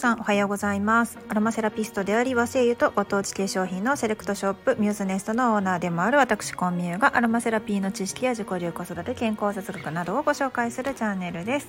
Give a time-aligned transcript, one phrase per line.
[0.00, 1.18] さんおはようございます。
[1.28, 11.68] アロマセラピストであり和製油とご当地系商品のセレクトショップミューズネストのオーナーでもある私コンミューがアロマセラピーの知識や自己流子育て健康哲学などをご紹介するチャンネルです。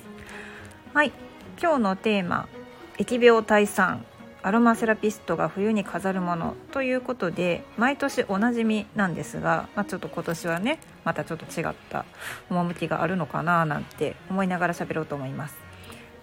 [0.94, 1.12] はい。
[1.60, 2.48] 今日のテーマ
[2.96, 4.02] 疫病退散。
[4.40, 12.06] アロマセラピストが冬に飾るものということで毎年おなじみなんですが、まあ、ちょっと今年はねまたちょっと違った
[12.48, 15.54] 趣があるのかななんて思いながら喋ろうと思います。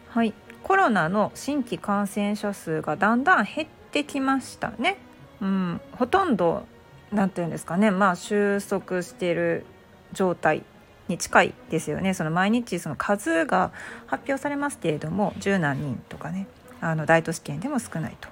[0.09, 0.34] はい。
[0.63, 4.98] コロナの新規感染者数がだんだん減ってきましたね。
[5.41, 6.66] うん、ほとんど
[7.12, 7.91] 何て言うんですかね。
[7.91, 9.66] まあ収束している
[10.14, 10.64] 状態
[11.08, 12.14] に近いですよね。
[12.14, 13.72] その毎日その数が
[14.08, 16.48] 発表されますけれども十何人とかね。
[16.81, 18.30] あの大都市圏でも少ないと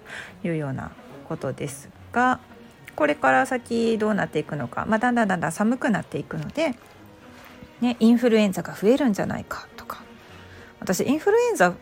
[0.47, 0.91] いうような
[1.27, 2.39] ことですが
[2.95, 6.75] これから先どうなっていくのか、まあ、だんだんだんだん寒くなっていくので、
[7.81, 10.01] ね、インフルエンザが増えるんじゃないかとか。
[10.79, 11.73] 私インフルエンザ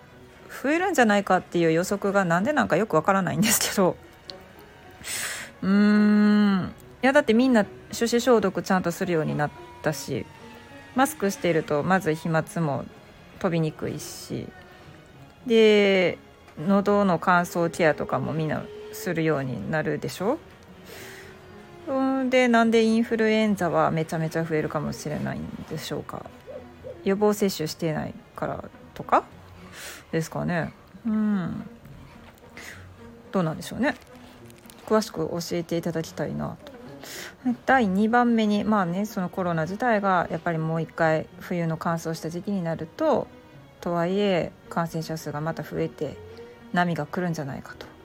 [0.64, 3.96] 増えるんじゃないかっていう予測がなんでなんかよくわからないんですけど。
[5.62, 6.74] うーん。
[7.04, 7.72] いやだってみんな手
[8.06, 9.52] 指消毒ちゃんとするようになっ
[9.84, 10.26] たし
[10.96, 12.84] マスクしてるとまず飛沫も
[13.38, 14.48] 飛びにくいし
[15.46, 16.18] で
[16.66, 20.40] 喉の乾燥ケアとかもみんなするようになるでしょ？
[22.32, 26.26] でなんでインフルエンザはめちゃめちゃ増えるかもしれないんでしょうか？
[27.04, 28.64] 予防接種してないから
[28.96, 29.26] とか？
[30.12, 30.74] ですかね。
[31.06, 31.68] うん。
[33.32, 33.96] どうなんでしょうね。
[34.86, 36.74] 詳しく教えていただきたいなと。
[37.66, 43.28] 第2番目にまあねそのコロナ自体がやっぱりもう一回冬の乾燥した時期になると
[43.82, 46.18] とはいえ感染者数がまた増えて
[46.74, 47.96] 波が来るんじゃないかと。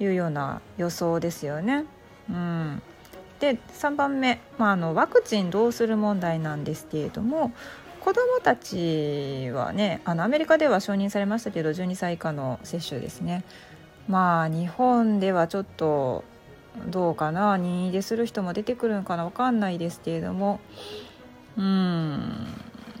[0.00, 1.84] いうような予想ですよね。
[2.28, 2.82] うん、
[3.40, 7.52] で3番目、まあ、あのワクチンどうする問題なんですけれども
[8.04, 13.44] 子どもたちはねあのアメリカでは承認されましたけど12歳以下の接種ですね。
[14.08, 16.24] まあ日本ではちょっと
[16.88, 20.58] どうかな任意でする人も出てくるのかな分かんないですけれども。
[21.56, 22.46] うん。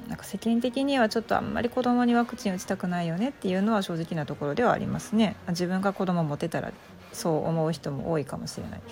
[0.08, 5.34] なんか世間的にはちょっとあんまり子供にワクチン打ちたくないよねっていうのは正直なところではありますね。
[5.48, 6.72] 自分が子供持てたら
[7.12, 8.82] そう思う人も多いかもしれない。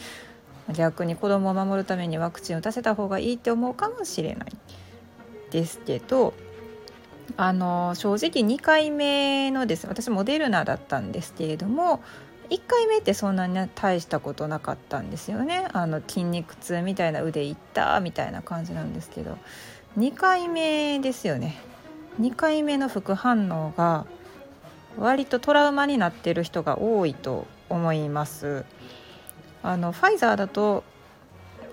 [0.73, 4.53] 逆に子供を守るためにワクチン打たせた方がいいって思うかもしれない。
[5.51, 6.35] ですけど
[7.37, 12.03] あの正直2回目のです私モデルナだったんですけれども
[12.51, 15.69] 1回目ってそんなに大したことなかったんですよね。
[15.73, 19.39] あの筋肉痛みたいな腕いったみたいな感じなんですけど
[19.97, 21.61] 2回目ですよね。
[22.21, 24.05] 2回目の副反応が
[24.99, 28.65] 割とトラウマになってる人が多いと思います。
[29.63, 30.83] あのファイザーだと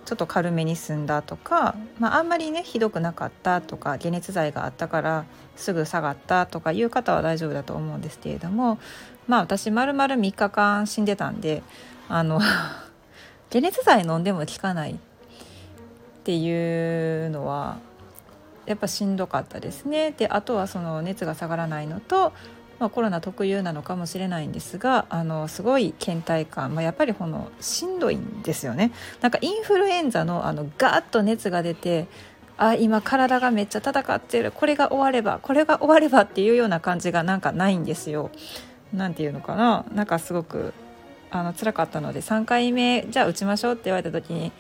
[0.08, 5.26] ちょっと軽めに済んだとか、まあ、あんまりねひどくなかったとか解熱剤があったから
[5.58, 8.80] すぐ下がったとかいう方は大丈夫だと思うんですけれども
[9.28, 11.62] まあ私まるまる3日間死んでたんで
[12.08, 12.40] あの
[13.52, 14.96] 解熱剤飲んでも効かないっ
[16.24, 17.76] ていうのは
[18.66, 20.12] やっぱしんどかったですね。
[20.12, 22.32] であとはその熱が下がらないのと
[22.80, 28.92] まあ、コロナ特有なのかもしれないんですがあのすごい倦怠感、まあ、やっぱりこのしんどいんですよね。
[29.22, 32.08] なんかインフルエンザのあのガーッと熱が出て
[32.58, 34.52] あ今体がめっちゃ戦っている。
[34.52, 38.30] これが終わればこれが終わればっていうような感じがなんかないんですよ。
[38.94, 39.86] なんていうのかな。
[39.94, 40.74] なんかすごく
[41.32, 44.52] あの辛かったので3回目じゃあ打ちましょうって言われた時に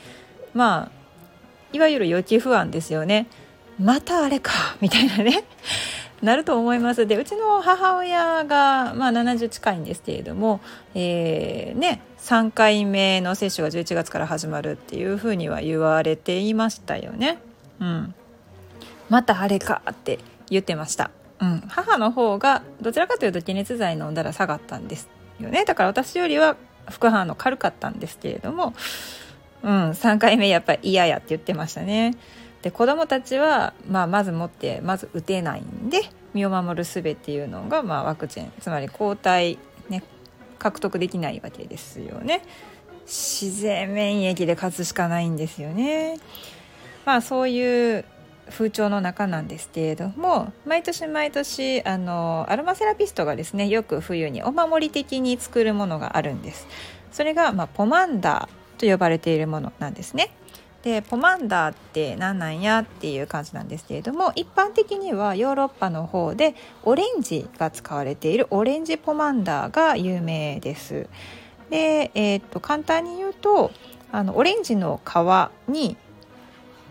[0.53, 0.97] まあ
[1.71, 3.27] いわゆる予期不安ですよね。
[3.79, 4.51] またあれか
[4.81, 5.43] みたいなね。
[6.21, 10.61] なると思いますでうちの母親が、まあ、70近いんですけれども、
[10.95, 17.37] えー、ね、3回目の接種が11月から始まるっていうふうには言われていましたよね。
[17.79, 18.15] うん、
[19.09, 20.19] またあれかって
[20.49, 21.11] 言ってました。
[21.39, 25.07] うん、母の方がどちらかというと解熱剤飲んだら下がったんです
[25.39, 26.57] よねだから私よりは
[26.89, 28.73] 副反応軽かったんですけれども、
[29.61, 32.15] うん、3回目やっぱり嫌やって言ってましたね。
[32.67, 36.01] で子どもたちは、まあ、まずもってまず打てないんで
[36.33, 40.03] 身を守る術っていうのが、まあ、ワクチンつまり抗体、ね、
[40.59, 42.43] 獲得できないわけですよね。
[43.05, 46.19] 自然免疫で勝つしかないんですよね。
[47.05, 48.03] まあそういう
[48.49, 56.67] 風潮の中なんですけれども毎年毎年あのアロマセラピストがですねよく冬にお守り的に作るものがあるんです。
[57.13, 60.31] それが、まあ、ポマンダーと呼ばれているものなんですね。
[60.87, 71.09] でポマンダーって何なんやっていう感じなんですけれども一般的にはヨーロッパの方でオレンジが使われているオレンジポマンダーが有名です。
[71.69, 73.71] で、えー、っと簡単に言うと
[74.13, 75.97] あのオレンジの皮に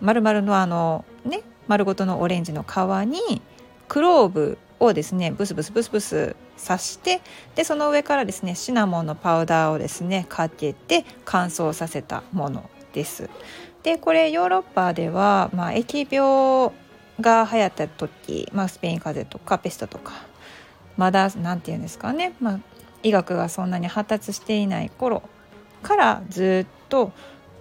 [0.02, 2.76] 丸々のあのね丸ごとのオレンジの皮
[3.06, 3.40] に
[3.88, 7.22] クローブをですねブスブスブスブス刺して
[7.54, 13.30] でその上からですねシナモンのパウダーをですねかけて乾燥させたものです。
[13.86, 16.74] でこれヨーロッパでは、まあ、疫病
[17.20, 20.12] が流行った時、まあ、スペイン風邪とかペストとか
[20.96, 22.60] まだ何て言うんですかね、まあ、
[23.04, 25.22] 医学がそんなに発達していない頃
[25.84, 27.12] からずっと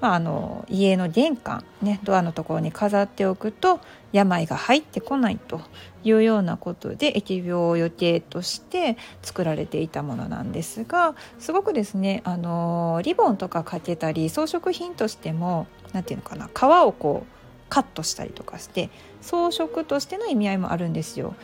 [0.02, 3.80] まあ、あの家の玄関、ね、ドアのところに飾っておくと
[4.12, 5.62] 病が入ってこないと
[6.04, 17.36] いうようなことで疫病を予定として作られていたものなんですがすごくですねあのリボンとかかけたり装飾品としても何て言うのかな皮をこう
[17.70, 18.90] カットしたりとかして
[19.22, 21.36] 装飾としての意味合いもあるんですよ。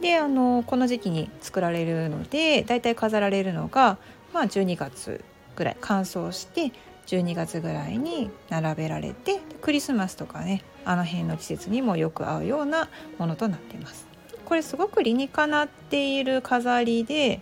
[0.00, 3.98] であのこの時期に作られるのでだいたい飾られるのが、
[4.32, 5.22] まあ、12月
[5.56, 6.72] ぐらい乾燥して
[7.10, 14.06] 12月ぐらいに並べられてクリスマスとかねあの辺の季節にもよく合うようなものとなっています。
[14.44, 17.40] これすごく理にかなっている飾りで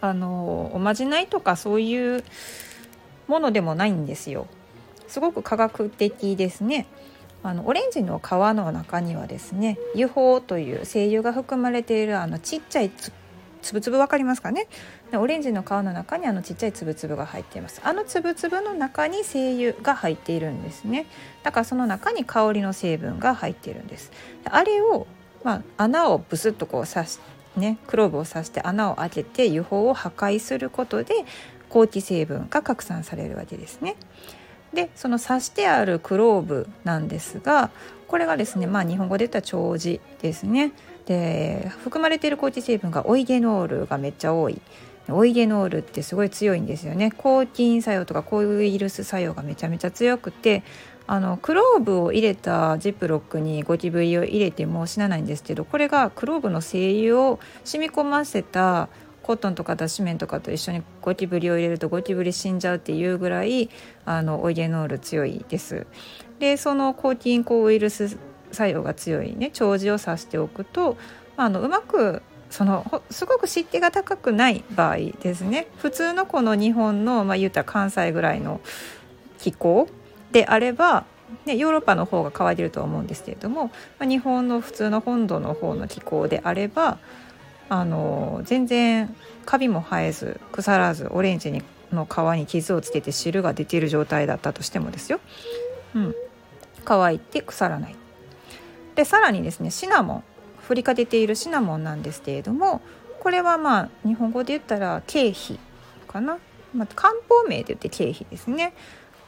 [0.00, 2.24] あのおまじないとかそういう
[3.28, 4.46] ものでもないんですよ。
[5.08, 6.86] すごく科学的ですね。
[7.44, 12.90] あのオレンジの皮の中にはですね油胞という精油が含まれているあのちっちゃい
[13.62, 14.68] つぶつぶ分かりますかね？
[15.14, 17.80] オレンジの皮の中にあのちっちゃいつぶつぶが入っています。
[17.84, 21.06] あのつぶつぶの中に精油が入っているんですね。
[21.42, 24.12] だからその中に香りの成分が入っているんです。
[24.44, 25.06] あれを、
[25.44, 27.18] まあ、穴をブスッとこう刺し
[27.56, 31.14] ねクローブを刺して穴を開けて油胞を破壊することで
[31.72, 33.96] 香気成分が拡散されるわけですね。
[34.74, 37.70] でその刺してあるクローブなんですが
[38.08, 40.72] これがですねまあ日本語で言ったら長寿ですね。
[41.06, 44.60] で含まれている抗菌成分がオイゲノールがめっちゃ多い
[45.08, 50.62] オイゲノールってすごい強いんですよね抗菌作用とか抗ウイルス作用がめちゃめちゃ強くて
[51.06, 58.88] あのクローブを入れたジップロックにゴキブリを入れても死なないんですけどこれがクローブの精油を染み込ませた
[59.22, 63.70] コットンとか脱脂綿とかと一緒にゴキブリを入れるとゴキブリ死んじゃうっていうぐらい
[64.04, 65.86] あのオイゲノール強いです。
[66.38, 68.18] でその抗菌抗ウイルス
[68.52, 70.96] 作用が強いね長寿をさしておくと
[71.36, 75.68] あのうまくそのすごく湿気が高くない場合ですね。
[75.78, 78.60] 普通のこの日本の、まあ、言うたら関西ぐらいの
[79.38, 79.88] 気候
[80.32, 81.06] であれば、
[81.46, 86.98] ね、ヨーロッパの方が乾いてると思うんですけれども、まあ、日本の普通の本土の方の気候であれば
[87.70, 89.14] あの全然
[89.46, 95.20] カビも生えず腐らずオレンジにの皮に傷をつけて汁が出ている状態だったとしてもですよ、
[95.94, 96.14] うん、
[96.84, 97.96] 乾いて腐らない
[98.94, 100.24] でさらにですねシナモン
[100.62, 102.80] 振りかけているシナモンなんですけれども
[103.20, 105.58] これはまあ日本語で言ったら経費
[106.08, 106.38] かな、
[106.74, 108.74] まあ、漢方名で言って経費ですね。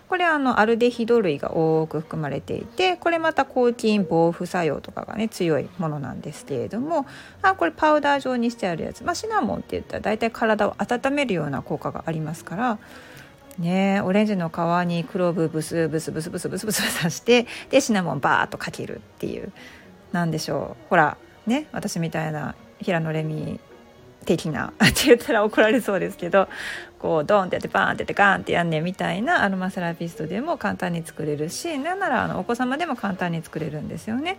[0.09, 7.07] これあのアルデヒド類が多く含まれていてこれまた抗菌防腐作用とかがね強いものなんですけれども
[7.43, 12.79] あこれパウダー状にしてあるやつ、まあ、シナモンって言ったら大体体を温めるような効果がありますから
[13.59, 14.01] ね。
[14.03, 14.53] オレンジの皮
[14.87, 19.53] にクローブブスブスブスブスブスブス刺してでシナモンバーッとかけるっていう
[20.13, 21.17] なんでしょうほら
[21.47, 23.61] ね私みたいな平野レミ
[24.25, 26.49] 的な って言ったら怒られそうですけど
[26.99, 34.39] こうドンってやってバーンってやってガーンってやんねんみたいなアロマセラピストでも簡単に作れるしなんならあのお子様でも簡単に作れるんですよね。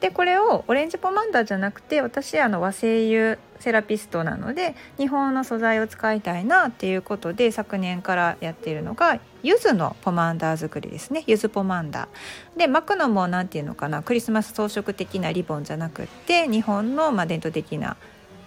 [0.00, 17.96] でこれをオレンジポマンダーじゃなくて私あの和製油セラピストなので日本の素材を使いたいなっていうことで昨年からやっているのが柚子のポマンダー作りですね柚子ポマンダーで巻くのも何て言うのかなクリスマス装飾的なリボンじゃなくって日本のま伝統的な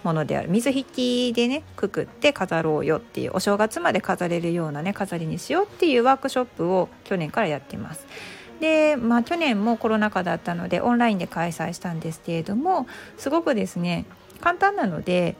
[0.02, 8.06] ものである水引でねくくって飾ろうよっていうお正月まで飾れるようなね飾りにしようっていうワークショップを去年からやってます。
[8.60, 12.86] でまあ去年もコロナ禍だったのでオンラインで開催したんですけれども
[13.18, 14.06] すごくですね
[14.40, 15.36] 簡単なので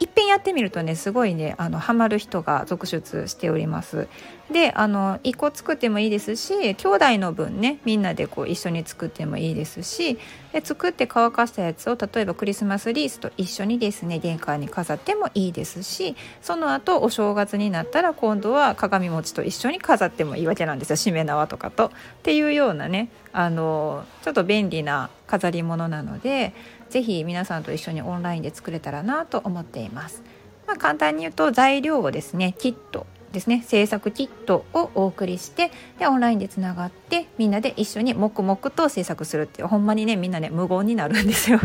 [0.00, 4.08] いっぺんやってみるとねすごいねあのハマる人が続出しております。
[4.50, 10.18] であの1個作ってもいいですし兄弟の分ねみんなでこう一緒に作ってもいいですし
[10.52, 20.96] で作って乾かしたやつを例えばクリスマスリースと一緒にですね玄関に飾ってもいいですしその後お正月になったら今度は鏡餅と一緒に飾ってもいいわけなんですよ。
[20.96, 21.86] しめ縄とかと。
[21.88, 21.90] っ
[22.22, 26.54] ていうようなねあのちょっと便利な飾り物なので
[26.90, 30.22] ぜひ皆さんと一緒にオンラインで作れたらなと思っています。
[30.66, 41.60] まあ、簡単に言うと材料をですねキットですね制作キットをお送りしてでオンラインでつながってみんなで一緒に黙々と制作するっていうほんまにねみんなね無言になるんですよ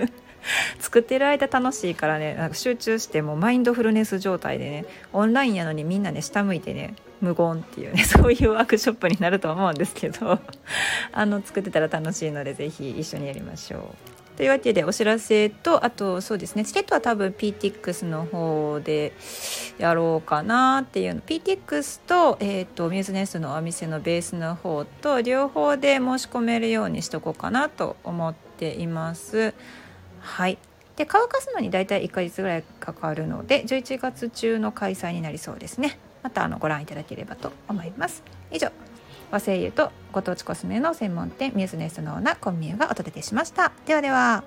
[0.78, 10.38] 作ってる間楽しいからねなんか集中してもうマインドフルネス状態でねオンラインやのにみんなね下向いてね無言っていうね そういうワークショップになると思うんですけど
[11.12, 14.23] あの作ってたら楽しいので是非一緒にやりましょう。
[14.36, 19.12] というわけでお知らせとあとそうですねチケットは多分 PTX の方で
[19.78, 21.20] やろうかなっていうの。
[21.20, 29.54] PTX と,、えーと、ミューズネスのお店のベースの方と両方で申し込めるようにしとこうかなと思っています。
[30.20, 30.58] はい。
[30.96, 35.98] で乾かすのに大体1ヶ月ぐらいかかるので11月中の開催になりそうですね。
[36.22, 38.22] またあのご覧いただければと思います。
[38.50, 38.70] 以上。
[39.30, 43.72] 和製油とご当地コスメの専門店ミューズネスのオーナーコンミューがお届けしました。
[43.86, 44.44] ではでは。